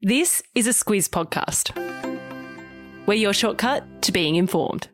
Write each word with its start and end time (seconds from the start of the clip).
This 0.00 0.44
is 0.54 0.68
a 0.68 0.70
Squiz 0.70 1.08
podcast. 1.08 1.74
We're 3.04 3.14
your 3.14 3.32
shortcut 3.32 4.00
to 4.02 4.12
being 4.12 4.36
informed. 4.36 4.86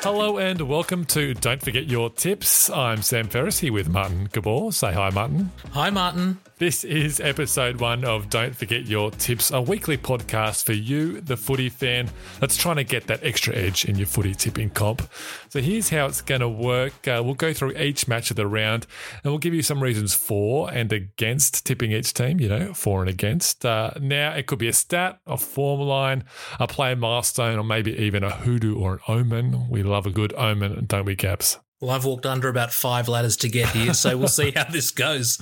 Hello 0.00 0.38
and 0.38 0.60
welcome 0.60 1.04
to 1.06 1.34
Don't 1.34 1.60
Forget 1.60 1.86
Your 1.86 2.08
Tips. 2.08 2.70
I'm 2.70 3.02
Sam 3.02 3.26
Ferris 3.26 3.58
here 3.58 3.72
with 3.72 3.88
Martin 3.88 4.28
Gabor. 4.30 4.70
Say 4.70 4.92
hi, 4.92 5.10
Martin. 5.10 5.50
Hi, 5.72 5.90
Martin. 5.90 6.38
This 6.60 6.84
is 6.84 7.20
episode 7.20 7.80
one 7.80 8.04
of 8.04 8.28
Don't 8.28 8.54
Forget 8.54 8.84
Your 8.84 9.10
Tips, 9.12 9.50
a 9.50 9.62
weekly 9.62 9.96
podcast 9.96 10.64
for 10.64 10.74
you, 10.74 11.22
the 11.22 11.38
footy 11.38 11.70
fan, 11.70 12.10
that's 12.38 12.58
trying 12.58 12.76
to 12.76 12.84
get 12.84 13.06
that 13.06 13.24
extra 13.24 13.56
edge 13.56 13.86
in 13.86 13.96
your 13.96 14.06
footy 14.06 14.34
tipping 14.34 14.68
comp. 14.68 15.08
So 15.48 15.62
here's 15.62 15.88
how 15.88 16.04
it's 16.04 16.20
going 16.20 16.42
to 16.42 16.50
work. 16.50 17.08
Uh, 17.08 17.22
we'll 17.24 17.32
go 17.32 17.54
through 17.54 17.78
each 17.78 18.06
match 18.06 18.28
of 18.28 18.36
the 18.36 18.46
round 18.46 18.86
and 19.24 19.32
we'll 19.32 19.38
give 19.38 19.54
you 19.54 19.62
some 19.62 19.82
reasons 19.82 20.14
for 20.14 20.70
and 20.70 20.92
against 20.92 21.64
tipping 21.64 21.92
each 21.92 22.12
team, 22.12 22.38
you 22.38 22.48
know, 22.50 22.74
for 22.74 23.00
and 23.00 23.08
against. 23.08 23.64
Uh, 23.64 23.92
now, 23.98 24.34
it 24.34 24.46
could 24.46 24.58
be 24.58 24.68
a 24.68 24.74
stat, 24.74 25.18
a 25.26 25.38
form 25.38 25.80
line, 25.80 26.24
a 26.58 26.66
play 26.66 26.94
milestone, 26.94 27.58
or 27.58 27.64
maybe 27.64 27.96
even 27.96 28.22
a 28.22 28.32
hoodoo 28.32 28.78
or 28.78 28.92
an 28.92 29.00
omen. 29.08 29.70
We 29.70 29.82
love 29.82 30.04
a 30.04 30.10
good 30.10 30.34
omen, 30.34 30.84
don't 30.84 31.06
we, 31.06 31.16
Gabs? 31.16 31.58
Well, 31.80 31.92
I've 31.92 32.04
walked 32.04 32.26
under 32.26 32.50
about 32.50 32.74
five 32.74 33.08
ladders 33.08 33.38
to 33.38 33.48
get 33.48 33.70
here, 33.70 33.94
so 33.94 34.14
we'll 34.18 34.28
see 34.28 34.50
how 34.50 34.64
this 34.64 34.90
goes. 34.90 35.38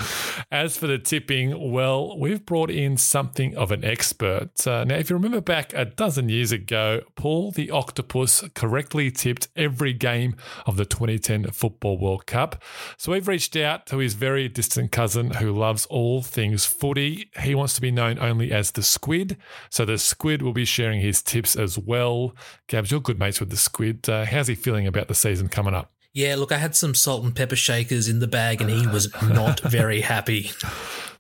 As 0.53 0.77
for 0.77 0.87
the 0.87 0.97
tipping, 0.97 1.73
well, 1.73 2.17
we've 2.17 2.47
brought 2.47 2.71
in 2.71 2.97
something 2.97 3.57
of 3.57 3.73
an 3.73 3.85
expert. 3.85 4.65
Uh, 4.65 4.85
now, 4.85 4.95
if 4.95 5.11
you 5.11 5.17
remember 5.17 5.41
back 5.41 5.73
a 5.75 5.85
dozen 5.85 6.29
years 6.29 6.53
ago, 6.53 7.01
Paul 7.17 7.51
the 7.51 7.73
Octopus 7.73 8.45
correctly 8.55 9.11
tipped 9.11 9.49
every 9.57 9.93
game 9.93 10.37
of 10.65 10.77
the 10.77 10.85
2010 10.85 11.51
Football 11.51 11.99
World 11.99 12.27
Cup. 12.27 12.63
So 12.97 13.11
we've 13.11 13.27
reached 13.27 13.57
out 13.57 13.87
to 13.87 13.99
his 13.99 14.15
very 14.15 14.49
distant 14.49 14.93
cousin 14.93 15.33
who 15.33 15.53
loves 15.53 15.87
all 15.87 16.23
things 16.23 16.65
footy. 16.65 17.33
He 17.41 17.57
wants 17.57 17.75
to 17.75 17.81
be 17.81 17.91
known 17.91 18.17
only 18.21 18.53
as 18.53 18.71
the 18.71 18.85
Squid. 18.85 19.39
So 19.71 19.85
the 19.85 19.99
Squid 19.99 20.43
will 20.43 20.53
be 20.53 20.65
sharing 20.65 21.01
his 21.01 21.21
tips 21.21 21.57
as 21.57 21.77
well. 21.77 22.37
Gabs, 22.69 22.93
you're 22.93 23.01
good 23.01 23.19
mates 23.19 23.41
with 23.41 23.51
the 23.51 23.57
Squid. 23.57 24.09
Uh, 24.09 24.25
how's 24.25 24.47
he 24.47 24.55
feeling 24.55 24.87
about 24.87 25.09
the 25.09 25.17
season 25.17 25.49
coming 25.49 25.75
up? 25.75 25.93
Yeah, 26.13 26.37
look, 26.37 26.53
I 26.53 26.59
had 26.59 26.75
some 26.75 26.95
salt 26.95 27.25
and 27.25 27.35
pepper 27.35 27.57
shakers 27.57 28.09
in 28.09 28.19
the 28.19 28.27
bag, 28.27 28.61
and 28.61 28.71
he 28.71 28.87
was 28.87 29.13
not 29.23 29.61
very 29.71 30.01
happy. 30.01 30.51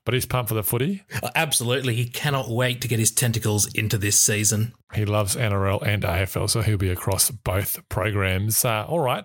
But 0.04 0.14
he's 0.14 0.24
pumped 0.24 0.48
for 0.48 0.54
the 0.54 0.62
footy. 0.62 1.02
Uh, 1.22 1.30
Absolutely, 1.34 1.94
he 1.94 2.06
cannot 2.06 2.48
wait 2.48 2.80
to 2.80 2.88
get 2.88 2.98
his 2.98 3.10
tentacles 3.10 3.66
into 3.74 3.98
this 3.98 4.18
season. 4.18 4.72
He 4.94 5.04
loves 5.04 5.36
NRL 5.36 5.82
and 5.82 6.02
AFL, 6.02 6.48
so 6.48 6.62
he'll 6.62 6.78
be 6.78 6.88
across 6.88 7.30
both 7.30 7.86
programs. 7.90 8.64
Uh, 8.64 8.86
all 8.88 9.00
right, 9.00 9.24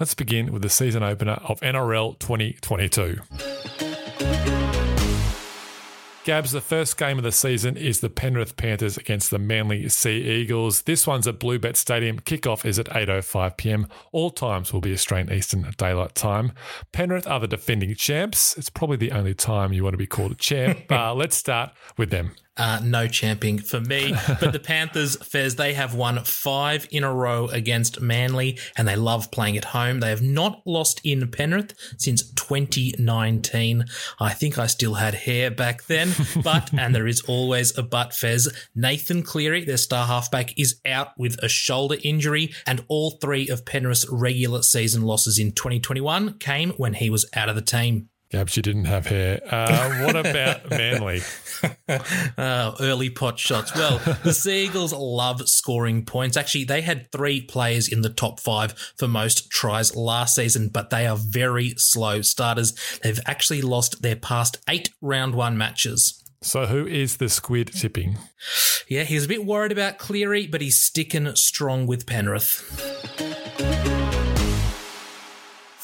let's 0.00 0.14
begin 0.14 0.52
with 0.52 0.62
the 0.62 0.68
season 0.68 1.04
opener 1.04 1.38
of 1.44 1.60
NRL 1.60 2.18
2022. 2.18 3.20
Gabs, 6.24 6.52
the 6.52 6.62
first 6.62 6.96
game 6.96 7.18
of 7.18 7.22
the 7.22 7.30
season 7.30 7.76
is 7.76 8.00
the 8.00 8.08
Penrith 8.08 8.56
Panthers 8.56 8.96
against 8.96 9.30
the 9.30 9.38
Manly 9.38 9.86
Sea 9.90 10.22
Eagles. 10.22 10.82
This 10.82 11.06
one's 11.06 11.28
at 11.28 11.38
Bluebet 11.38 11.76
Stadium. 11.76 12.18
Kickoff 12.18 12.64
is 12.64 12.78
at 12.78 12.86
8.05 12.86 13.58
pm. 13.58 13.86
All 14.10 14.30
times 14.30 14.72
will 14.72 14.80
be 14.80 14.94
Australian 14.94 15.30
Eastern 15.30 15.70
Daylight 15.76 16.14
Time. 16.14 16.52
Penrith 16.92 17.26
are 17.26 17.40
the 17.40 17.46
defending 17.46 17.94
champs. 17.94 18.56
It's 18.56 18.70
probably 18.70 18.96
the 18.96 19.12
only 19.12 19.34
time 19.34 19.74
you 19.74 19.84
want 19.84 19.92
to 19.92 19.98
be 19.98 20.06
called 20.06 20.32
a 20.32 20.36
champ. 20.36 20.80
uh, 20.90 21.12
let's 21.14 21.36
start 21.36 21.72
with 21.98 22.08
them. 22.08 22.30
Uh, 22.56 22.80
no 22.84 23.08
champing 23.08 23.58
for 23.58 23.80
me. 23.80 24.14
But 24.40 24.52
the 24.52 24.60
Panthers, 24.60 25.16
Fez, 25.16 25.56
they 25.56 25.74
have 25.74 25.94
won 25.94 26.22
five 26.24 26.86
in 26.90 27.04
a 27.04 27.12
row 27.12 27.46
against 27.46 28.00
Manly 28.00 28.58
and 28.76 28.86
they 28.86 28.96
love 28.96 29.30
playing 29.30 29.56
at 29.56 29.66
home. 29.66 30.00
They 30.00 30.10
have 30.10 30.22
not 30.22 30.62
lost 30.66 31.00
in 31.04 31.26
Penrith 31.30 31.74
since 31.98 32.30
2019. 32.32 33.84
I 34.20 34.32
think 34.32 34.58
I 34.58 34.66
still 34.66 34.94
had 34.94 35.14
hair 35.14 35.50
back 35.50 35.84
then, 35.84 36.12
but, 36.42 36.72
and 36.74 36.94
there 36.94 37.06
is 37.06 37.22
always 37.22 37.76
a 37.78 37.82
but, 37.82 38.12
Fez. 38.12 38.52
Nathan 38.74 39.22
Cleary, 39.22 39.64
their 39.64 39.76
star 39.76 40.06
halfback, 40.06 40.58
is 40.58 40.80
out 40.84 41.16
with 41.16 41.38
a 41.42 41.48
shoulder 41.48 41.96
injury 42.02 42.52
and 42.66 42.84
all 42.88 43.12
three 43.12 43.48
of 43.48 43.64
Penrith's 43.64 44.06
regular 44.10 44.62
season 44.62 45.02
losses 45.02 45.38
in 45.38 45.52
2021 45.52 46.38
came 46.38 46.70
when 46.72 46.94
he 46.94 47.08
was 47.10 47.26
out 47.34 47.48
of 47.48 47.54
the 47.54 47.62
team. 47.62 48.08
Gabs, 48.30 48.56
you 48.56 48.62
didn't 48.62 48.86
have 48.86 49.06
hair. 49.06 49.40
Uh, 49.48 50.04
what 50.04 50.16
about 50.16 50.68
Manly? 50.70 51.20
uh, 52.36 52.72
early 52.80 53.10
pot 53.10 53.38
shots. 53.38 53.74
Well, 53.74 53.98
the 54.24 54.32
Seagulls 54.34 54.92
love 54.92 55.48
scoring 55.48 56.04
points. 56.04 56.36
Actually, 56.36 56.64
they 56.64 56.80
had 56.80 57.10
three 57.12 57.40
players 57.40 57.86
in 57.86 58.00
the 58.02 58.08
top 58.08 58.40
five 58.40 58.72
for 58.98 59.06
most 59.06 59.50
tries 59.50 59.94
last 59.94 60.34
season, 60.34 60.68
but 60.68 60.90
they 60.90 61.06
are 61.06 61.16
very 61.16 61.74
slow 61.76 62.22
starters. 62.22 62.72
They've 63.02 63.20
actually 63.26 63.62
lost 63.62 64.02
their 64.02 64.16
past 64.16 64.56
eight 64.68 64.90
round 65.00 65.34
one 65.34 65.56
matches. 65.56 66.20
So, 66.42 66.66
who 66.66 66.86
is 66.86 67.16
the 67.18 67.28
squid 67.28 67.68
tipping? 67.72 68.18
Yeah, 68.88 69.04
he's 69.04 69.24
a 69.24 69.28
bit 69.28 69.46
worried 69.46 69.72
about 69.72 69.98
Cleary, 69.98 70.46
but 70.46 70.60
he's 70.60 70.80
sticking 70.80 71.34
strong 71.36 71.86
with 71.86 72.06
Penrith. 72.06 72.60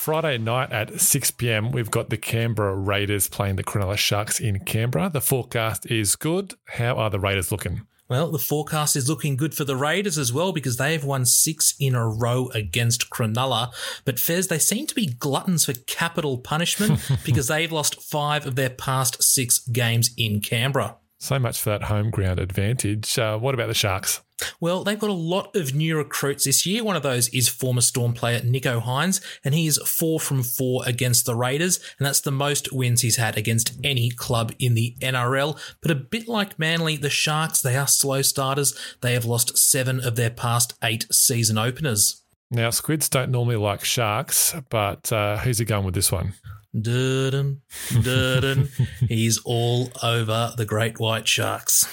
Friday 0.01 0.39
night 0.39 0.73
at 0.73 0.99
6 0.99 1.31
pm, 1.33 1.73
we've 1.73 1.91
got 1.91 2.09
the 2.09 2.17
Canberra 2.17 2.75
Raiders 2.75 3.29
playing 3.29 3.57
the 3.57 3.63
Cronulla 3.63 3.99
Sharks 3.99 4.41
in 4.41 4.61
Canberra. 4.61 5.11
The 5.11 5.21
forecast 5.21 5.91
is 5.91 6.17
good. 6.17 6.55
How 6.69 6.97
are 6.97 7.11
the 7.11 7.21
Raiders 7.21 7.53
looking? 7.53 7.83
Well, 8.09 8.31
the 8.31 8.39
forecast 8.39 8.97
is 8.97 9.11
looking 9.11 9.37
good 9.37 9.53
for 9.53 9.65
the 9.65 9.77
Raiders 9.77 10.17
as 10.17 10.33
well 10.33 10.53
because 10.55 10.79
they 10.79 10.95
have 10.95 11.05
won 11.05 11.27
six 11.27 11.75
in 11.79 11.95
a 11.95 12.09
row 12.09 12.49
against 12.55 13.11
Cronulla. 13.11 13.75
But 14.07 14.19
Fez, 14.19 14.49
they 14.49 14.59
seem 14.59 14.87
to 14.87 14.95
be 14.95 15.05
gluttons 15.05 15.67
for 15.67 15.75
capital 15.75 16.39
punishment 16.39 17.07
because 17.27 17.49
they've 17.49 17.71
lost 17.71 18.01
five 18.01 18.47
of 18.47 18.57
their 18.57 18.71
past 18.71 19.23
six 19.23 19.59
games 19.59 20.13
in 20.17 20.41
Canberra. 20.41 20.97
So 21.21 21.39
much 21.39 21.61
for 21.61 21.69
that 21.69 21.85
home 21.85 22.11
ground 22.11 22.41
advantage. 22.41 23.19
Uh, 23.19 23.39
what 23.39 23.55
about 23.55 23.69
the 23.69 23.75
Sharks? 23.75 24.23
Well, 24.59 24.85
they've 24.85 24.99
got 24.99 25.11
a 25.11 25.13
lot 25.13 25.55
of 25.55 25.75
new 25.75 25.99
recruits 25.99 26.45
this 26.45 26.65
year. 26.65 26.83
One 26.83 26.97
of 26.97 27.03
those 27.03 27.29
is 27.29 27.47
former 27.47 27.83
Storm 27.83 28.15
player 28.15 28.41
Nicho 28.41 28.83
Hynes, 28.83 29.21
and 29.45 29.55
he 29.55 29.67
is 29.67 29.77
four 29.85 30.19
from 30.19 30.43
four 30.43 30.83
against 30.87 31.27
the 31.27 31.35
Raiders, 31.35 31.79
and 31.99 32.07
that's 32.07 32.23
the 32.23 32.31
most 32.31 32.73
wins 32.73 33.03
he's 33.03 33.17
had 33.17 33.37
against 33.37 33.79
any 33.85 34.11
club 34.11 34.53
in 34.59 34.73
the 34.73 34.97
NRL. 35.01 35.61
But 35.83 35.91
a 35.91 35.95
bit 35.95 36.27
like 36.27 36.59
Manly, 36.59 36.97
the 36.97 37.11
Sharks, 37.11 37.61
they 37.61 37.77
are 37.77 37.87
slow 37.87 38.23
starters. 38.23 38.75
They 39.03 39.13
have 39.13 39.27
lost 39.27 39.59
seven 39.59 40.01
of 40.01 40.17
their 40.17 40.31
past 40.31 40.73
eight 40.83 41.07
season 41.11 41.59
openers. 41.59 42.23
Now, 42.51 42.71
squids 42.71 43.09
don't 43.09 43.31
normally 43.31 43.57
like 43.57 43.85
sharks, 43.85 44.55
but 44.71 45.13
uh, 45.13 45.37
who's 45.39 45.59
he 45.59 45.65
going 45.65 45.85
with 45.85 45.95
this 45.95 46.11
one? 46.11 46.35
Durden, 46.79 47.63
Durden. 48.03 48.69
He's 49.09 49.39
all 49.45 49.91
over 50.03 50.53
the 50.57 50.65
great 50.65 50.99
white 50.99 51.27
sharks. 51.29 51.85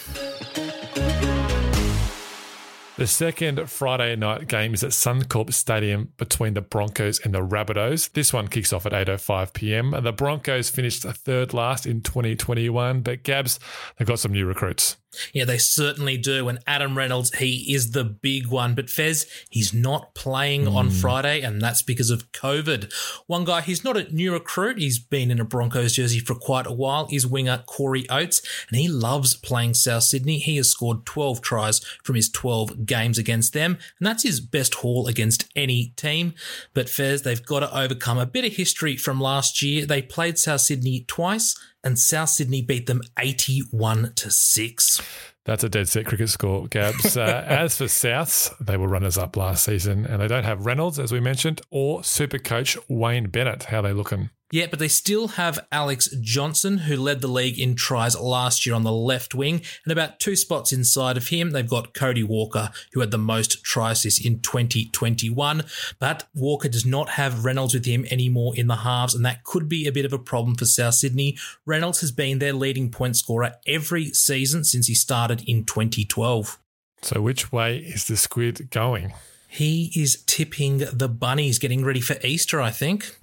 The 2.97 3.05
second 3.05 3.69
Friday 3.69 4.15
night 4.15 4.47
game 4.47 4.73
is 4.73 4.83
at 4.83 4.89
Suncorp 4.89 5.53
Stadium 5.53 6.13
between 6.17 6.55
the 6.55 6.61
Broncos 6.61 7.19
and 7.19 7.31
the 7.31 7.45
Rabbitohs. 7.45 8.11
This 8.13 8.33
one 8.33 8.47
kicks 8.47 8.73
off 8.73 8.87
at 8.87 8.91
8.05 8.91 9.53
p.m. 9.53 9.93
The 10.01 10.11
Broncos 10.11 10.71
finished 10.71 11.03
third 11.03 11.53
last 11.53 11.85
in 11.85 12.01
2021, 12.01 13.01
but 13.01 13.21
Gabs, 13.21 13.59
they've 13.97 14.07
got 14.07 14.17
some 14.17 14.31
new 14.31 14.47
recruits. 14.47 14.97
Yeah, 15.33 15.45
they 15.45 15.57
certainly 15.57 16.17
do. 16.17 16.47
And 16.47 16.59
Adam 16.67 16.97
Reynolds, 16.97 17.35
he 17.35 17.73
is 17.73 17.91
the 17.91 18.03
big 18.03 18.47
one. 18.47 18.75
But 18.75 18.89
Fez, 18.89 19.25
he's 19.49 19.73
not 19.73 20.13
playing 20.13 20.65
mm. 20.65 20.75
on 20.75 20.89
Friday, 20.89 21.41
and 21.41 21.61
that's 21.61 21.81
because 21.81 22.09
of 22.09 22.31
COVID. 22.31 22.91
One 23.27 23.45
guy, 23.45 23.61
he's 23.61 23.83
not 23.83 23.97
a 23.97 24.11
new 24.13 24.33
recruit. 24.33 24.77
He's 24.77 24.99
been 24.99 25.31
in 25.31 25.39
a 25.39 25.45
Broncos 25.45 25.93
jersey 25.93 26.19
for 26.19 26.35
quite 26.35 26.67
a 26.67 26.73
while. 26.73 27.07
Is 27.11 27.25
winger 27.25 27.63
Corey 27.65 28.09
Oates, 28.09 28.41
and 28.69 28.79
he 28.79 28.87
loves 28.87 29.35
playing 29.35 29.75
South 29.75 30.03
Sydney. 30.03 30.39
He 30.39 30.57
has 30.57 30.69
scored 30.69 31.05
12 31.05 31.41
tries 31.41 31.79
from 32.03 32.15
his 32.15 32.29
12 32.29 32.85
games 32.87 33.17
against 33.17 33.53
them, 33.53 33.77
and 33.99 34.07
that's 34.07 34.23
his 34.23 34.39
best 34.39 34.75
haul 34.75 35.07
against 35.07 35.45
any 35.55 35.93
team. 35.95 36.33
But 36.73 36.89
Fez, 36.89 37.21
they've 37.21 37.45
got 37.45 37.59
to 37.59 37.77
overcome 37.77 38.17
a 38.17 38.25
bit 38.25 38.45
of 38.45 38.53
history 38.53 38.97
from 38.97 39.21
last 39.21 39.61
year. 39.61 39.85
They 39.85 40.01
played 40.01 40.39
South 40.39 40.61
Sydney 40.61 41.05
twice 41.07 41.55
and 41.87 41.97
South 41.97 42.29
Sydney 42.29 42.61
beat 42.61 42.85
them 42.85 43.01
81 43.17 44.11
to 44.15 44.29
6. 44.29 45.01
That's 45.45 45.63
a 45.63 45.69
dead 45.69 45.87
set 45.87 46.05
cricket 46.05 46.27
score, 46.29 46.67
Gabs. 46.67 47.15
Uh, 47.15 47.43
as 47.47 47.77
for 47.77 47.85
Souths, 47.85 48.53
they 48.59 48.75
were 48.75 48.89
runners 48.89 49.17
up 49.17 49.37
last 49.37 49.63
season, 49.63 50.05
and 50.05 50.21
they 50.21 50.27
don't 50.27 50.43
have 50.43 50.65
Reynolds, 50.65 50.99
as 50.99 51.13
we 51.13 51.21
mentioned, 51.21 51.61
or 51.69 52.03
super 52.03 52.39
coach 52.39 52.77
Wayne 52.89 53.29
Bennett. 53.29 53.63
How 53.63 53.81
they 53.81 53.93
looking? 53.93 54.29
Yeah, 54.51 54.67
but 54.69 54.79
they 54.79 54.87
still 54.87 55.29
have 55.29 55.59
Alex 55.73 56.07
Johnston, 56.21 56.77
who 56.79 56.95
led 56.95 57.19
the 57.19 57.27
league 57.27 57.59
in 57.59 57.75
tries 57.75 58.17
last 58.17 58.65
year 58.65 58.75
on 58.75 58.83
the 58.83 58.93
left 58.93 59.35
wing, 59.35 59.61
and 59.83 59.91
about 59.91 60.21
two 60.21 60.37
spots 60.37 60.71
inside 60.71 61.17
of 61.17 61.27
him, 61.27 61.51
they've 61.51 61.67
got 61.67 61.93
Cody 61.93 62.23
Walker, 62.23 62.69
who 62.93 63.01
had 63.01 63.11
the 63.11 63.17
most 63.17 63.61
tries 63.63 64.03
this 64.03 64.23
in 64.23 64.39
2021. 64.39 65.63
But 65.99 66.29
Walker 66.33 66.69
does 66.69 66.85
not 66.85 67.09
have 67.09 67.43
Reynolds 67.43 67.73
with 67.73 67.85
him 67.85 68.05
anymore 68.09 68.53
in 68.55 68.67
the 68.67 68.77
halves, 68.77 69.13
and 69.13 69.25
that 69.25 69.43
could 69.43 69.67
be 69.67 69.85
a 69.85 69.91
bit 69.91 70.05
of 70.05 70.13
a 70.13 70.19
problem 70.19 70.55
for 70.55 70.65
South 70.65 70.93
Sydney. 70.93 71.37
Reynolds 71.65 71.99
has 71.99 72.13
been 72.13 72.39
their 72.39 72.53
leading 72.53 72.89
point 72.89 73.17
scorer 73.17 73.55
every 73.67 74.11
season 74.11 74.63
since 74.63 74.87
he 74.87 74.95
started 74.95 75.43
in 75.45 75.65
2012. 75.65 76.57
So, 77.01 77.21
which 77.21 77.51
way 77.51 77.79
is 77.79 78.05
the 78.07 78.15
squid 78.15 78.69
going? 78.71 79.13
He 79.49 79.91
is 79.95 80.23
tipping 80.25 80.79
the 80.79 81.07
bunnies, 81.07 81.59
getting 81.59 81.83
ready 81.83 82.01
for 82.01 82.15
Easter, 82.23 82.61
I 82.61 82.71
think. 82.71 83.17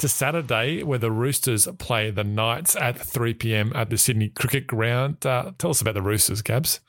To 0.00 0.08
Saturday, 0.08 0.82
where 0.82 0.98
the 0.98 1.10
Roosters 1.10 1.68
play 1.78 2.10
the 2.10 2.24
Knights 2.24 2.74
at 2.74 2.98
3 2.98 3.34
p.m. 3.34 3.70
at 3.74 3.90
the 3.90 3.98
Sydney 3.98 4.30
Cricket 4.30 4.66
Ground. 4.66 5.26
Uh, 5.26 5.52
tell 5.58 5.68
us 5.68 5.82
about 5.82 5.92
the 5.92 6.00
Roosters, 6.00 6.40
Gabs. 6.40 6.80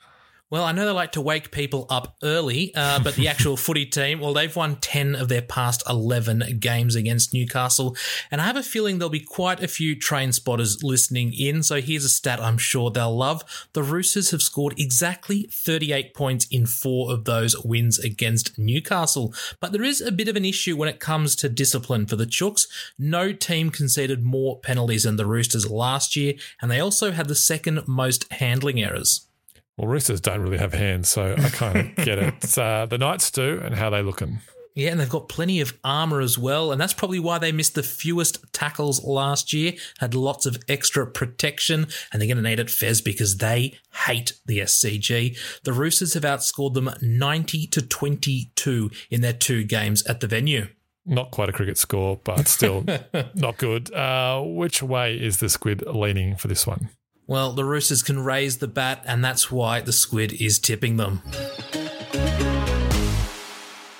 Well, 0.52 0.64
I 0.64 0.72
know 0.72 0.84
they 0.84 0.92
like 0.92 1.12
to 1.12 1.22
wake 1.22 1.50
people 1.50 1.86
up 1.88 2.14
early, 2.22 2.74
uh, 2.74 3.02
but 3.02 3.14
the 3.14 3.26
actual 3.26 3.56
footy 3.66 3.86
team, 3.86 4.20
well, 4.20 4.34
they've 4.34 4.54
won 4.54 4.76
10 4.76 5.14
of 5.14 5.30
their 5.30 5.40
past 5.40 5.82
11 5.88 6.58
games 6.60 6.94
against 6.94 7.32
Newcastle. 7.32 7.96
And 8.30 8.38
I 8.38 8.44
have 8.44 8.58
a 8.58 8.62
feeling 8.62 8.98
there'll 8.98 9.08
be 9.08 9.18
quite 9.18 9.62
a 9.62 9.66
few 9.66 9.98
train 9.98 10.30
spotters 10.30 10.82
listening 10.82 11.32
in. 11.32 11.62
So 11.62 11.80
here's 11.80 12.04
a 12.04 12.10
stat 12.10 12.38
I'm 12.38 12.58
sure 12.58 12.90
they'll 12.90 13.16
love. 13.16 13.66
The 13.72 13.82
Roosters 13.82 14.30
have 14.32 14.42
scored 14.42 14.78
exactly 14.78 15.48
38 15.50 16.12
points 16.12 16.46
in 16.50 16.66
four 16.66 17.10
of 17.10 17.24
those 17.24 17.56
wins 17.64 17.98
against 17.98 18.58
Newcastle. 18.58 19.32
But 19.58 19.72
there 19.72 19.82
is 19.82 20.02
a 20.02 20.12
bit 20.12 20.28
of 20.28 20.36
an 20.36 20.44
issue 20.44 20.76
when 20.76 20.90
it 20.90 21.00
comes 21.00 21.34
to 21.36 21.48
discipline 21.48 22.04
for 22.04 22.16
the 22.16 22.26
Chooks. 22.26 22.68
No 22.98 23.32
team 23.32 23.70
conceded 23.70 24.22
more 24.22 24.60
penalties 24.60 25.04
than 25.04 25.16
the 25.16 25.24
Roosters 25.24 25.70
last 25.70 26.14
year, 26.14 26.34
and 26.60 26.70
they 26.70 26.78
also 26.78 27.12
had 27.12 27.28
the 27.28 27.34
second 27.34 27.88
most 27.88 28.30
handling 28.30 28.82
errors. 28.82 29.28
Well, 29.76 29.88
Roosters 29.88 30.20
don't 30.20 30.40
really 30.40 30.58
have 30.58 30.74
hands, 30.74 31.08
so 31.08 31.34
I 31.36 31.48
kind 31.48 31.78
of 31.78 31.96
get 32.04 32.18
it. 32.18 32.58
Uh, 32.58 32.86
the 32.86 32.98
Knights 32.98 33.30
do, 33.30 33.60
and 33.62 33.74
how 33.74 33.90
they 33.90 34.02
looking? 34.02 34.40
Yeah, 34.74 34.90
and 34.90 35.00
they've 35.00 35.08
got 35.08 35.28
plenty 35.28 35.60
of 35.60 35.78
armour 35.84 36.20
as 36.20 36.38
well, 36.38 36.72
and 36.72 36.80
that's 36.80 36.94
probably 36.94 37.18
why 37.18 37.38
they 37.38 37.52
missed 37.52 37.74
the 37.74 37.82
fewest 37.82 38.52
tackles 38.52 39.04
last 39.04 39.52
year, 39.52 39.74
had 39.98 40.14
lots 40.14 40.46
of 40.46 40.56
extra 40.68 41.06
protection, 41.06 41.88
and 42.10 42.20
they're 42.20 42.28
going 42.28 42.42
to 42.42 42.42
need 42.42 42.60
it, 42.60 42.70
Fez, 42.70 43.02
because 43.02 43.36
they 43.36 43.78
hate 44.06 44.34
the 44.46 44.58
SCG. 44.60 45.36
The 45.64 45.72
Roosters 45.72 46.14
have 46.14 46.22
outscored 46.22 46.74
them 46.74 46.90
90 47.02 47.66
to 47.66 47.82
22 47.82 48.90
in 49.10 49.20
their 49.20 49.34
two 49.34 49.64
games 49.64 50.02
at 50.06 50.20
the 50.20 50.26
venue. 50.26 50.68
Not 51.04 51.32
quite 51.32 51.48
a 51.48 51.52
cricket 51.52 51.76
score, 51.76 52.20
but 52.22 52.46
still 52.46 52.84
not 53.34 53.58
good. 53.58 53.92
Uh, 53.92 54.40
which 54.42 54.82
way 54.82 55.16
is 55.16 55.38
the 55.38 55.48
squid 55.48 55.84
leaning 55.86 56.36
for 56.36 56.48
this 56.48 56.66
one? 56.66 56.90
Well, 57.32 57.54
the 57.54 57.64
Roosters 57.64 58.02
can 58.02 58.22
raise 58.22 58.58
the 58.58 58.68
bat, 58.68 59.02
and 59.06 59.24
that's 59.24 59.50
why 59.50 59.80
the 59.80 59.90
squid 59.90 60.34
is 60.34 60.58
tipping 60.58 60.98
them. 60.98 61.22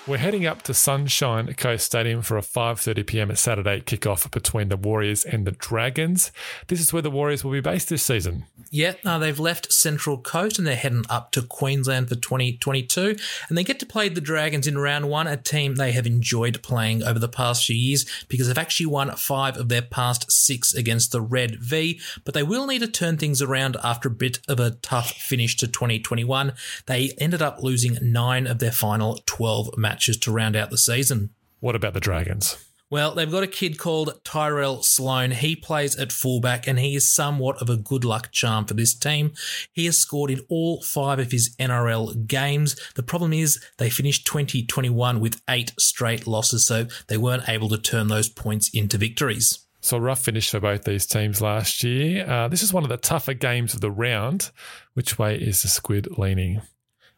We're 0.05 0.19
heading 0.19 0.47
up 0.47 0.63
to 0.63 0.75
Sunshine 0.75 1.55
Coast 1.55 1.87
Stadium 1.87 2.23
for 2.23 2.37
a 2.37 2.41
5:30 2.41 3.07
p.m. 3.07 3.37
Saturday 3.37 3.81
kickoff 3.83 4.29
between 4.33 4.69
the 4.69 4.77
Warriors 4.77 5.25
and 5.25 5.47
the 5.47 5.53
Dragons. 5.53 6.33
This 6.67 6.81
is 6.81 6.93
where 6.93 7.03
the 7.03 7.11
Warriors 7.11 7.45
will 7.45 7.53
be 7.53 7.61
based 7.61 7.89
this 7.89 8.03
season. 8.03 8.47
Yeah, 8.73 8.95
no, 9.05 9.21
they've 9.21 9.39
left 9.39 9.73
Central 9.73 10.19
Coast 10.19 10.59
and 10.59 10.67
they're 10.67 10.75
heading 10.75 11.05
up 11.09 11.31
to 11.33 11.43
Queensland 11.43 12.09
for 12.09 12.17
2022, 12.17 13.15
and 13.49 13.57
they 13.57 13.63
get 13.63 13.79
to 13.79 13.87
play 13.87 14.09
the 14.09 14.21
Dragons 14.21 14.67
in 14.67 14.77
round 14.77 15.09
one, 15.09 15.29
a 15.29 15.37
team 15.37 15.77
they 15.77 15.93
have 15.93 16.07
enjoyed 16.07 16.65
playing 16.65 17.05
over 17.05 17.21
the 17.21 17.29
past 17.29 17.65
few 17.65 17.77
years 17.77 18.05
because 18.27 18.49
they've 18.49 18.59
actually 18.59 18.87
won 18.87 19.15
five 19.15 19.57
of 19.57 19.69
their 19.69 19.83
past 19.83 20.33
six 20.33 20.75
against 20.75 21.13
the 21.13 21.21
Red 21.21 21.61
V. 21.61 22.01
But 22.25 22.35
they 22.35 22.43
will 22.43 22.67
need 22.67 22.81
to 22.81 22.89
turn 22.89 23.19
things 23.19 23.41
around 23.41 23.77
after 23.85 24.09
a 24.09 24.13
bit 24.13 24.41
of 24.49 24.59
a 24.59 24.73
tough 24.73 25.13
finish 25.13 25.57
to 25.59 25.69
2021. 25.69 26.55
They 26.87 27.13
ended 27.19 27.41
up 27.41 27.63
losing 27.63 27.99
nine 28.03 28.49
of 28.49 28.59
their 28.59 28.73
final 28.73 29.21
12 29.27 29.79
matches 29.79 29.92
matches 29.93 30.17
to 30.17 30.33
round 30.33 30.57
out 30.57 30.71
the 30.71 30.79
season. 30.79 31.29
What 31.61 31.77
about 31.77 31.93
the 31.93 32.01
Dragons? 32.01 32.57
Well, 32.89 33.15
they've 33.15 33.31
got 33.31 33.43
a 33.43 33.47
kid 33.47 33.79
called 33.79 34.21
Tyrell 34.25 34.83
Sloan. 34.83 35.33
He 35.33 35.55
plays 35.55 35.99
at 35.99 36.13
fullback 36.13 36.67
and 36.67 36.79
he 36.79 36.95
is 36.95 37.11
somewhat 37.11 37.61
of 37.61 37.69
a 37.69 37.77
good 37.77 38.05
luck 38.05 38.33
charm 38.33 38.65
for 38.65 38.75
this 38.75 38.95
team. 38.95 39.33
He 39.73 39.85
has 39.87 39.99
scored 39.99 40.31
in 40.31 40.41
all 40.49 40.83
five 40.83 41.19
of 41.19 41.31
his 41.31 41.55
NRL 41.59 42.27
games. 42.27 42.75
The 42.95 43.03
problem 43.03 43.35
is 43.35 43.63
they 43.79 43.91
finished 43.91 44.27
2021 44.27 45.21
with 45.21 45.43
eight 45.49 45.73
straight 45.79 46.27
losses, 46.27 46.67
so 46.67 46.87
they 47.09 47.19
weren't 47.19 47.49
able 47.49 47.69
to 47.69 47.79
turn 47.79 48.09
those 48.09 48.29
points 48.29 48.71
into 48.73 48.99
victories. 48.99 49.59
So, 49.81 49.99
rough 49.99 50.25
finish 50.25 50.51
for 50.51 50.61
both 50.61 50.85
these 50.85 51.07
teams 51.07 51.41
last 51.41 51.83
year. 51.83 52.29
Uh, 52.29 52.49
this 52.49 52.63
is 52.63 52.73
one 52.73 52.85
of 52.85 52.89
the 52.89 52.97
tougher 52.97 53.35
games 53.35 53.75
of 53.75 53.81
the 53.81 53.91
round. 53.91 54.51
Which 54.95 55.19
way 55.19 55.37
is 55.37 55.63
the 55.63 55.69
squid 55.69 56.19
leaning? 56.19 56.63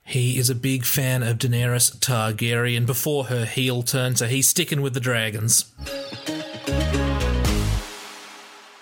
He 0.05 0.39
is 0.39 0.51
a 0.51 0.55
big 0.55 0.85
fan 0.85 1.23
of 1.23 1.39
Daenerys 1.39 1.97
Targaryen 1.99 2.85
before 2.85 3.25
her 3.25 3.47
heel 3.47 3.83
turn, 3.83 4.17
so 4.17 4.27
he's 4.27 4.49
sticking 4.49 4.83
with 4.83 4.95
the 4.95 5.01
dragons. 5.01 5.73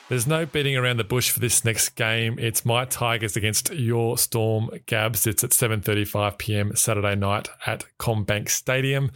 There's 0.08 0.26
no 0.26 0.44
beating 0.44 0.76
around 0.76 0.98
the 0.98 1.04
bush 1.04 1.30
for 1.30 1.40
this 1.40 1.64
next 1.64 1.90
game. 1.90 2.38
It's 2.38 2.66
my 2.66 2.84
Tigers 2.84 3.34
against 3.34 3.72
your 3.72 4.18
Storm 4.18 4.68
Gabs. 4.84 5.26
It's 5.26 5.42
at 5.42 5.50
7:35 5.50 6.36
p.m. 6.36 6.76
Saturday 6.76 7.14
night 7.14 7.48
at 7.64 7.86
CommBank 7.98 8.50
Stadium. 8.50 9.10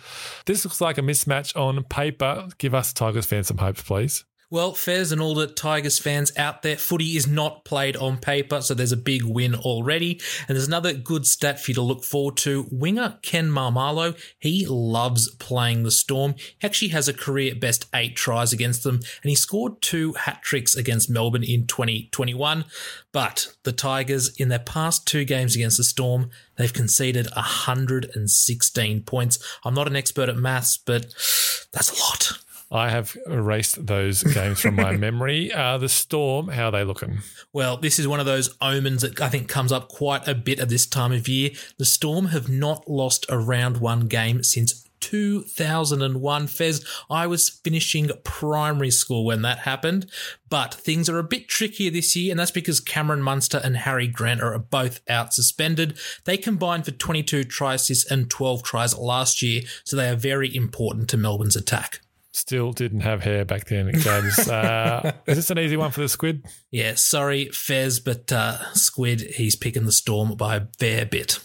This 0.47 0.65
looks 0.65 0.81
like 0.81 0.97
a 0.97 1.03
mismatch 1.03 1.55
on 1.55 1.85
paper. 1.85 2.49
Give 2.57 2.75
us 2.75 2.95
Tigers 2.95 3.27
fans 3.27 3.49
some 3.49 3.59
hopes, 3.59 3.83
please. 3.83 4.25
Well, 4.49 4.75
Fez 4.75 5.11
and 5.11 5.21
all 5.21 5.35
the 5.35 5.49
Tigers 5.49 5.99
fans 5.99 6.31
out 6.37 6.63
there, 6.63 6.77
footy 6.77 7.17
is 7.17 7.27
not 7.27 7.65
played 7.65 7.97
on 7.97 8.19
paper, 8.19 8.61
so 8.61 8.75
there's 8.75 8.93
a 8.93 8.97
big 8.97 9.25
win 9.25 9.57
already. 9.57 10.21
And 10.47 10.57
there's 10.57 10.69
another 10.69 10.93
good 10.93 11.27
stat 11.27 11.59
for 11.59 11.73
you 11.73 11.75
to 11.75 11.83
look 11.83 12.05
forward 12.05 12.37
to. 12.39 12.69
Winger 12.71 13.19
Ken 13.23 13.51
Maumalo, 13.51 14.17
he 14.39 14.65
loves 14.65 15.35
playing 15.35 15.83
the 15.83 15.91
Storm. 15.91 16.37
He 16.37 16.65
actually 16.65 16.89
has 16.89 17.09
a 17.09 17.13
career 17.13 17.57
best 17.57 17.87
eight 17.93 18.15
tries 18.15 18.53
against 18.53 18.85
them, 18.85 18.97
and 18.97 19.31
he 19.31 19.35
scored 19.35 19.83
two 19.83 20.13
hat 20.13 20.43
tricks 20.43 20.77
against 20.77 21.11
Melbourne 21.11 21.43
in 21.43 21.67
2021. 21.67 22.67
But 23.11 23.53
the 23.65 23.73
Tigers, 23.73 24.29
in 24.37 24.49
their 24.49 24.61
past 24.61 25.09
two 25.09 25.25
games 25.25 25.57
against 25.57 25.79
the 25.79 25.85
Storm, 25.85 26.31
they've 26.55 26.73
conceded 26.73 27.27
116 27.35 29.03
points. 29.03 29.39
I'm 29.65 29.75
not 29.75 29.89
an 29.89 29.97
expert 29.97 30.29
at 30.29 30.37
maths, 30.37 30.79
but 30.79 31.07
that's 31.73 31.91
a 31.91 32.01
lot. 32.01 32.36
I 32.71 32.91
have 32.91 33.17
erased 33.27 33.87
those 33.87 34.23
games 34.23 34.61
from 34.61 34.75
my 34.75 34.93
memory. 34.97 35.53
Uh, 35.53 35.79
the 35.79 35.89
Storm, 35.89 36.49
how 36.49 36.67
are 36.67 36.73
they 36.73 36.85
looking? 36.85 37.19
Well, 37.53 37.77
this 37.77 37.99
is 37.99 38.09
one 38.09 38.21
of 38.21 38.27
those 38.27 38.57
omens 38.61 39.03
that 39.03 39.21
I 39.21 39.29
think 39.29 39.49
comes 39.49 39.71
up 39.71 39.89
quite 39.89 40.27
a 40.27 40.35
bit 40.35 40.59
at 40.59 40.69
this 40.69 40.87
time 40.87 41.13
of 41.13 41.29
year. 41.29 41.51
The 41.79 41.85
Storm 41.85 42.27
have 42.27 42.49
not 42.49 42.89
lost 42.89 43.25
a 43.29 43.39
round 43.39 43.79
one 43.79 44.09
game 44.09 44.43
since 44.43 44.87
2001. 45.01 46.47
Fez, 46.49 46.85
I 47.09 47.29
was 47.29 47.49
finishing 47.49 48.11
primary 48.25 48.91
school 48.91 49.25
when 49.25 49.43
that 49.43 49.59
happened, 49.59 50.11
but 50.49 50.75
things 50.75 51.09
are 51.09 51.19
a 51.19 51.25
bit 51.25 51.49
trickier 51.49 51.93
this 51.93 52.17
year, 52.17 52.33
and 52.33 52.41
that's 52.41 52.51
because 52.51 52.81
Cameron 52.81 53.23
Munster 53.23 53.61
and 53.63 53.77
Harry 53.77 54.09
Grant 54.09 54.43
are 54.43 54.59
both 54.59 55.01
out 55.09 55.33
suspended. 55.33 55.97
They 56.25 56.37
combined 56.37 56.85
for 56.85 56.91
22 56.91 57.45
tries 57.45 57.87
this 57.87 58.11
and 58.11 58.29
12 58.29 58.65
tries 58.65 58.99
last 58.99 59.43
year, 59.43 59.63
so 59.85 59.97
they 59.97 60.09
are 60.09 60.17
very 60.17 60.55
important 60.55 61.09
to 61.11 61.17
Melbourne's 61.17 61.57
attack. 61.57 62.01
Still 62.37 62.73
didn't 62.73 63.01
have 63.01 63.23
hair 63.23 63.47
back 63.47 63.65
then, 63.65 63.91
Gabs. 63.93 64.47
Uh, 64.47 65.13
is 65.27 65.37
this 65.37 65.51
an 65.51 65.59
easy 65.59 65.79
one 65.79 65.91
for 65.91 66.03
the 66.03 66.09
squid? 66.09 66.45
Yeah, 66.71 66.93
sorry, 66.95 67.49
Fez, 67.49 67.99
but 67.99 68.31
uh, 68.31 68.75
Squid, 68.75 69.23
he's 69.23 69.57
picking 69.57 69.87
the 69.87 69.91
storm 69.91 70.37
by 70.37 70.57
a 70.57 70.67
fair 70.79 71.07
bit. 71.07 71.41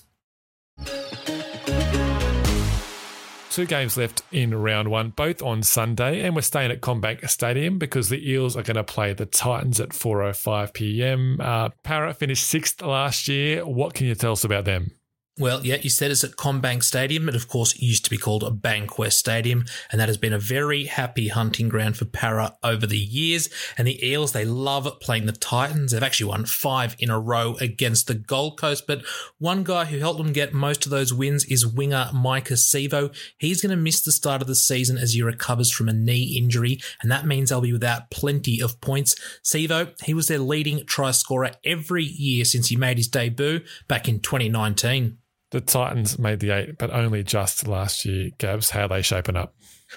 Two 3.51 3.65
games 3.65 3.95
left 3.95 4.24
in 4.33 4.53
round 4.53 4.89
one, 4.89 5.12
both 5.12 5.41
on 5.41 5.63
Sunday, 5.63 6.25
and 6.25 6.36
we're 6.36 6.41
staying 6.41 6.71
at 6.71 6.81
CommBank 6.81 7.29
Stadium 7.29 7.77
because 7.79 8.10
the 8.10 8.29
Eels 8.29 8.57
are 8.57 8.63
going 8.63 8.75
to 8.75 8.83
play 8.83 9.13
the 9.13 9.25
Titans 9.25 9.79
at 9.79 9.89
4:05 9.91 10.74
p.m. 10.74 11.38
Uh, 11.39 11.69
Parra 11.83 12.13
finished 12.13 12.45
sixth 12.45 12.81
last 12.81 13.29
year. 13.29 13.65
What 13.65 13.93
can 13.93 14.07
you 14.07 14.15
tell 14.15 14.33
us 14.33 14.43
about 14.43 14.65
them? 14.65 14.91
Well, 15.40 15.66
yeah, 15.66 15.78
you 15.82 15.90
said 15.90 16.12
it's 16.12 16.26
at 16.26 16.32
CommBank 16.32 16.84
Stadium. 16.84 17.30
It, 17.30 17.36
of 17.36 17.48
course, 17.48 17.80
used 17.80 18.04
to 18.04 18.10
be 18.10 18.18
called 18.18 18.62
Bankwest 18.62 19.14
Stadium, 19.14 19.64
and 19.90 20.00
that 20.00 20.10
has 20.10 20.18
been 20.18 20.34
a 20.34 20.40
very 20.40 20.86
happy 20.86 21.30
hunting 21.30 21.70
ground 21.70 21.96
for 21.96 22.04
Parra 22.04 22.58
over 22.62 22.86
the 22.86 23.00
years. 23.00 23.50
And 23.78 23.88
the 23.88 24.06
Eels, 24.06 24.34
they 24.34 24.44
love 24.44 25.00
playing 25.00 25.28
the 25.28 25.32
Titans. 25.32 25.94
They've 25.94 26.04
actually 26.04 26.30
won 26.30 26.46
five 26.46 26.98
in 27.00 27.10
a 27.10 27.18
row 27.18 27.56
against 27.62 28.08
the 28.08 28.14
Gold 28.14 28.60
Coast. 28.60 28.86
But 28.86 29.06
one 29.38 29.64
guy 29.64 29.86
who 29.86 30.00
helped 30.00 30.18
them 30.18 30.34
get 30.34 30.54
most 30.54 30.86
of 30.86 30.92
those 30.92 31.14
wins 31.14 31.46
is 31.46 31.66
winger 31.66 32.10
Maika 32.14 32.58
Sivo. 32.58 33.16
He's 33.38 33.62
going 33.62 33.76
to 33.76 33.82
miss 33.82 34.02
the 34.02 34.12
start 34.12 34.42
of 34.42 34.50
the 34.50 34.56
season 34.56 34.98
as 34.98 35.14
he 35.14 35.24
recovers 35.24 35.72
from 35.72 35.88
a 35.88 35.94
knee 35.94 36.38
injury, 36.38 36.82
and 37.02 37.10
that 37.10 37.26
means 37.26 37.50
they'll 37.50 37.62
be 37.62 37.72
without 37.72 38.12
plenty 38.12 38.62
of 38.62 38.82
points. 38.82 39.16
Sivo, 39.42 39.94
he 40.04 40.14
was 40.14 40.28
their 40.28 40.40
leading 40.40 40.86
try 40.86 41.12
scorer 41.12 41.52
every 41.64 42.04
year 42.04 42.44
since 42.44 42.68
he 42.68 42.76
made 42.76 42.98
his 42.98 43.08
debut 43.08 43.62
back 43.88 44.10
in 44.10 44.20
2019. 44.20 45.20
The 45.51 45.62
Titans 45.62 46.17
made 46.17 46.39
the 46.39 46.51
eight, 46.51 46.77
but 46.77 46.91
only 46.91 47.24
just 47.24 47.67
last 47.67 48.05
year. 48.05 48.31
Gabs, 48.38 48.70
how 48.70 48.88
they 48.88 49.01
shaping 49.01 49.36
up? 49.36 49.53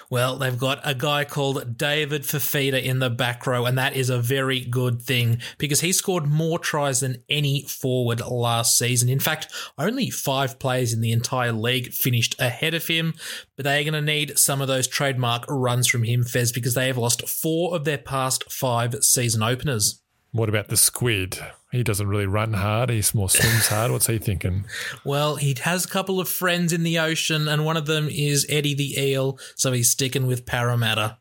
Well, 0.09 0.37
they've 0.37 0.57
got 0.57 0.81
a 0.83 0.93
guy 0.93 1.23
called 1.23 1.77
David 1.77 2.23
Fifita 2.23 2.83
in 2.83 2.99
the 2.99 3.09
back 3.09 3.47
row, 3.47 3.65
and 3.65 3.77
that 3.77 3.95
is 3.95 4.09
a 4.09 4.19
very 4.19 4.59
good 4.59 5.01
thing 5.01 5.39
because 5.57 5.81
he 5.81 5.93
scored 5.93 6.27
more 6.27 6.59
tries 6.59 6.99
than 6.99 7.23
any 7.29 7.63
forward 7.63 8.19
last 8.19 8.77
season. 8.77 9.07
In 9.07 9.19
fact, 9.19 9.47
only 9.77 10.09
five 10.09 10.59
players 10.59 10.91
in 10.91 10.99
the 10.99 11.13
entire 11.13 11.53
league 11.53 11.93
finished 11.93 12.35
ahead 12.39 12.73
of 12.73 12.87
him, 12.87 13.13
but 13.55 13.63
they 13.63 13.79
are 13.79 13.89
going 13.89 13.93
to 13.93 14.01
need 14.01 14.37
some 14.37 14.61
of 14.61 14.67
those 14.67 14.87
trademark 14.87 15.45
runs 15.47 15.87
from 15.87 16.03
him, 16.03 16.23
Fez, 16.23 16.51
because 16.51 16.73
they 16.73 16.87
have 16.87 16.97
lost 16.97 17.27
four 17.29 17.73
of 17.75 17.85
their 17.85 17.97
past 17.97 18.51
five 18.51 18.95
season 19.01 19.41
openers. 19.41 20.01
What 20.35 20.49
about 20.49 20.67
the 20.67 20.75
squid? 20.75 21.39
He 21.71 21.81
doesn't 21.81 22.09
really 22.09 22.25
run 22.25 22.51
hard. 22.51 22.89
He's 22.89 23.15
more 23.15 23.29
swims 23.29 23.67
hard. 23.67 23.89
What's 23.89 24.07
he 24.07 24.17
thinking? 24.17 24.65
Well, 25.05 25.35
he 25.37 25.55
has 25.61 25.85
a 25.85 25.87
couple 25.87 26.19
of 26.19 26.27
friends 26.27 26.73
in 26.73 26.83
the 26.83 26.99
ocean, 26.99 27.47
and 27.47 27.63
one 27.63 27.77
of 27.77 27.85
them 27.85 28.09
is 28.09 28.45
Eddie 28.49 28.73
the 28.73 28.99
eel, 28.99 29.39
so 29.55 29.71
he's 29.71 29.91
sticking 29.91 30.27
with 30.27 30.45
Parramatta. 30.45 31.19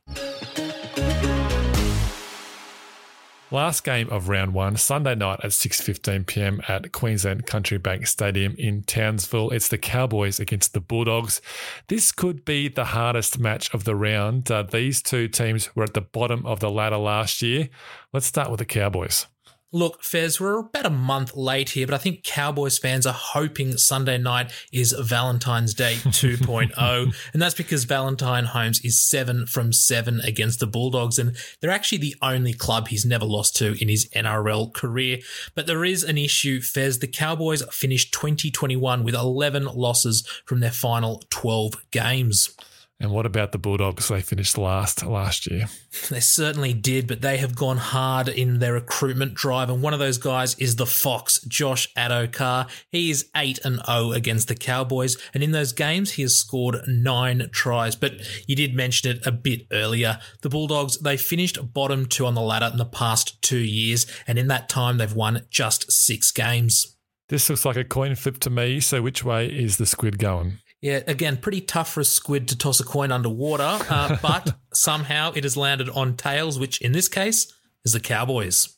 Last 3.51 3.85
game 3.85 4.09
of 4.09 4.29
round 4.29 4.55
one, 4.55 4.77
Sunday 4.77 5.15
night 5.15 5.41
at 5.45 5.51
6.15 5.51 6.27
p.m. 6.27 6.61
at 6.67 6.93
Queensland 6.93 7.47
Country 7.47 7.79
Bank 7.79 8.07
Stadium 8.07 8.55
in 8.59 8.83
Townsville. 8.83 9.51
It's 9.51 9.69
the 9.69 9.79
Cowboys 9.79 10.41
against 10.41 10.73
the 10.73 10.81
Bulldogs. 10.81 11.41
This 11.89 12.11
could 12.11 12.45
be 12.45 12.69
the 12.69 12.87
hardest 12.87 13.39
match 13.39 13.73
of 13.75 13.85
the 13.85 13.95
round. 13.95 14.51
Uh, 14.51 14.63
these 14.63 15.03
two 15.03 15.29
teams 15.29 15.75
were 15.77 15.85
at 15.85 15.95
the 15.95 16.01
bottom 16.01 16.45
of 16.47 16.61
the 16.61 16.71
ladder 16.71 16.97
last 16.97 17.43
year. 17.43 17.69
Let's 18.13 18.27
start 18.27 18.51
with 18.51 18.59
the 18.59 18.65
Cowboys. 18.65 19.27
Look, 19.75 20.05
Fez, 20.05 20.41
we're 20.41 20.61
about 20.61 20.87
a 20.87 20.91
month 20.91 21.35
late 21.35 21.71
here, 21.71 21.85
but 21.85 21.95
I 21.95 21.99
think 21.99 22.23
Cowboys 22.23 22.79
fans 22.79 23.09
are 23.09 23.13
hoping 23.13 23.77
Sunday 23.77 24.19
night 24.19 24.53
is 24.73 24.93
Valentine's 24.93 25.75
Day 25.75 25.95
2.0. 26.05 27.15
and 27.33 27.43
that's 27.43 27.57
because 27.57 27.83
Valentine 27.83 28.45
Holmes 28.45 28.81
is 28.85 29.05
seven 29.05 29.47
from 29.47 29.73
seven 29.73 30.21
against 30.21 30.61
the 30.61 30.69
Bulldogs. 30.69 31.19
And 31.19 31.37
they're 31.61 31.73
actually 31.73 31.99
the 31.99 32.15
only 32.23 32.53
club 32.53 32.87
he's 32.87 33.05
never 33.05 33.25
lost 33.25 33.57
to 33.57 33.77
in 33.83 33.89
his 33.89 34.09
NRL 34.11 34.73
career. 34.73 35.19
But 35.57 35.67
there 35.67 35.85
is 35.85 36.05
an 36.05 36.19
issue, 36.19 36.61
Fez. 36.61 37.01
The 37.01 37.09
Cowboys 37.09 37.65
finished 37.75 38.15
2021 38.15 39.03
with 39.03 39.17
11 39.17 39.65
losses 39.65 40.25
from 40.45 40.61
their 40.61 40.71
final 40.71 41.21
12 41.31 41.91
games. 41.91 42.57
And 43.01 43.11
what 43.11 43.27
about 43.27 43.53
the 43.53 43.59
Bulldogs? 43.59 44.09
They 44.09 44.23
finished 44.23 44.57
last 44.57 45.05
last 45.05 45.51
year. 45.51 45.67
They 46.11 46.21
certainly 46.21 46.73
did, 46.73 47.09
but 47.09 47.23
they 47.23 47.39
have 47.39 47.57
gone 47.57 47.77
hard 47.77 48.29
in 48.29 48.61
their 48.61 48.75
recruitment 48.75 49.35
drive. 49.35 49.69
And 49.69 49.83
one 49.83 49.93
of 49.93 49.99
those 49.99 50.17
guys 50.17 50.55
is 50.61 50.77
the 50.77 50.87
Fox, 50.87 51.41
Josh 51.43 51.93
Addo-Carr. 51.95 52.69
He 52.91 53.11
is 53.11 53.29
8 53.37 53.59
and 53.65 53.81
0 53.85 54.13
against 54.13 54.47
the 54.47 54.55
Cowboys. 54.55 55.17
And 55.35 55.43
in 55.43 55.51
those 55.51 55.73
games, 55.73 56.13
he 56.13 56.23
has 56.23 56.37
scored 56.37 56.77
nine 56.87 57.49
tries. 57.53 57.97
But 57.97 58.15
you 58.47 58.55
did 58.55 58.75
mention 58.75 59.17
it 59.17 59.27
a 59.27 59.33
bit 59.33 59.67
earlier. 59.73 60.21
The 60.43 60.49
Bulldogs, 60.49 60.99
they 60.99 61.17
finished 61.17 61.75
bottom 61.75 62.07
two 62.07 62.27
on 62.27 62.35
the 62.35 62.41
ladder 62.41 62.71
in 62.73 62.79
the 62.79 62.85
past 62.85 63.43
two 63.43 63.59
years. 63.59 64.07
And 64.27 64.39
in 64.39 64.47
that 64.49 64.69
time, 64.69 64.99
they've 64.99 65.13
won 65.13 65.47
just 65.51 65.91
six 65.91 66.31
games. 66.31 66.97
This 67.29 67.51
looks 67.51 67.65
like 67.65 67.77
a 67.77 67.85
coin 67.85 68.15
flip 68.15 68.39
to 68.41 68.51
me. 68.51 68.81
So, 68.81 69.03
which 69.03 69.25
way 69.25 69.47
is 69.49 69.79
the 69.79 69.87
squid 69.87 70.19
going? 70.19 70.59
Yeah, 70.85 71.01
again, 71.07 71.39
pretty 71.39 71.63
tough 71.63 71.95
for 71.95 72.01
a 72.01 72.05
squid 72.05 72.47
to 72.49 72.59
toss 72.59 72.79
a 72.79 72.85
coin 72.85 73.11
underwater, 73.11 73.83
uh, 73.89 74.19
but 74.23 74.55
somehow 74.75 75.33
it 75.35 75.43
has 75.45 75.57
landed 75.57 75.89
on 75.89 76.15
tails, 76.15 76.59
which 76.59 76.79
in 76.83 76.93
this 76.93 77.09
case 77.09 77.51
is 77.87 77.95
the 77.95 78.01
Cowboys. 78.01 78.77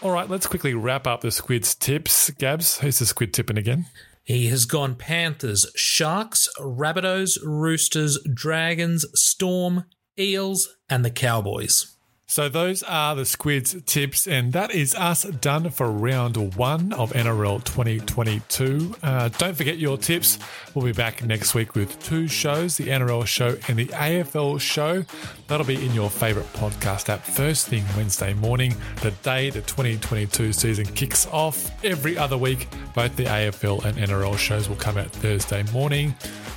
All 0.00 0.10
right, 0.10 0.30
let's 0.30 0.46
quickly 0.46 0.72
wrap 0.72 1.06
up 1.06 1.20
the 1.20 1.30
squid's 1.30 1.74
tips. 1.74 2.30
Gabs, 2.30 2.78
who's 2.78 2.98
the 2.98 3.04
squid 3.04 3.34
tipping 3.34 3.58
again? 3.58 3.84
He 4.24 4.46
has 4.46 4.64
gone 4.64 4.94
Panthers, 4.94 5.66
Sharks, 5.76 6.48
Rabbitohs, 6.58 7.36
Roosters, 7.44 8.18
Dragons, 8.32 9.04
Storm, 9.12 9.84
Eels, 10.18 10.74
and 10.88 11.04
the 11.04 11.10
Cowboys. 11.10 11.95
So 12.28 12.48
those 12.48 12.82
are 12.82 13.14
the 13.14 13.24
Squids 13.24 13.76
tips, 13.86 14.26
and 14.26 14.52
that 14.52 14.72
is 14.72 14.96
us 14.96 15.22
done 15.22 15.70
for 15.70 15.88
round 15.88 16.56
one 16.56 16.92
of 16.92 17.12
NRL 17.12 17.62
2022. 17.62 18.96
Uh, 19.00 19.28
don't 19.28 19.56
forget 19.56 19.78
your 19.78 19.96
tips. 19.96 20.36
We'll 20.74 20.84
be 20.84 20.92
back 20.92 21.24
next 21.24 21.54
week 21.54 21.76
with 21.76 22.02
two 22.02 22.26
shows: 22.26 22.76
the 22.76 22.88
NRL 22.88 23.24
show 23.28 23.56
and 23.68 23.78
the 23.78 23.86
AFL 23.86 24.60
show. 24.60 25.04
That'll 25.46 25.64
be 25.64 25.82
in 25.86 25.92
your 25.92 26.10
favourite 26.10 26.52
podcast 26.52 27.08
app 27.08 27.22
first 27.22 27.68
thing 27.68 27.84
Wednesday 27.96 28.34
morning, 28.34 28.74
the 29.02 29.12
day 29.22 29.50
the 29.50 29.62
2022 29.62 30.52
season 30.52 30.84
kicks 30.84 31.28
off. 31.28 31.70
Every 31.84 32.18
other 32.18 32.36
week, 32.36 32.66
both 32.92 33.14
the 33.14 33.26
AFL 33.26 33.84
and 33.84 33.96
NRL 33.98 34.36
shows 34.36 34.68
will 34.68 34.76
come 34.76 34.98
out 34.98 35.10
Thursday 35.10 35.62
morning. 35.72 36.12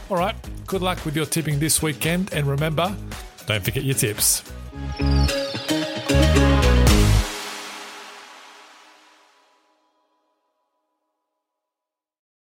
All 0.09 0.17
right, 0.17 0.35
good 0.65 0.81
luck 0.81 1.05
with 1.05 1.15
your 1.15 1.27
tipping 1.27 1.59
this 1.59 1.79
weekend, 1.83 2.33
and 2.33 2.47
remember, 2.47 2.93
don't 3.45 3.63
forget 3.63 3.83
your 3.83 3.95
tips. 3.95 4.43